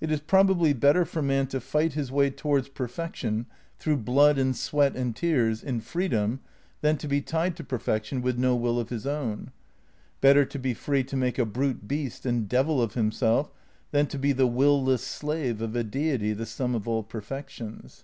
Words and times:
It 0.00 0.10
is 0.10 0.18
probably 0.18 0.72
better 0.72 1.04
for 1.04 1.22
man 1.22 1.46
to 1.46 1.60
fight 1.60 1.92
his 1.92 2.10
way 2.10 2.30
towards 2.30 2.66
perfection 2.68 3.46
XI 3.78 3.90
RECONSTRUCTION 3.90 3.92
OF 3.92 4.00
IDEALISM 4.02 4.54
307 4.54 4.74
through 4.74 4.74
blood 4.74 4.92
and 4.92 4.92
sweat 4.92 4.96
and 5.00 5.14
tears, 5.54 5.62
in 5.62 5.80
freedom, 5.80 6.40
than 6.80 6.96
to 6.98 7.06
be 7.06 7.20
tied 7.20 7.54
to 7.54 7.62
perfection 7.62 8.22
with 8.22 8.36
no 8.36 8.56
will 8.56 8.80
of 8.80 8.88
his 8.88 9.06
own; 9.06 9.52
bet 10.20 10.34
ter 10.34 10.44
to 10.46 10.58
be 10.58 10.74
free 10.74 11.04
to 11.04 11.16
make 11.16 11.38
a 11.38 11.46
brute 11.46 11.86
beast 11.86 12.26
and 12.26 12.48
devil 12.48 12.82
of 12.82 12.94
him 12.94 13.12
self 13.12 13.52
than 13.92 14.06
to 14.08 14.18
be 14.18 14.32
the 14.32 14.48
will 14.48 14.82
less 14.82 15.04
slave 15.04 15.62
of 15.62 15.76
a 15.76 15.84
Deity 15.84 16.32
the 16.32 16.44
sum 16.44 16.74
of 16.74 16.88
all 16.88 17.04
perfections. 17.04 18.02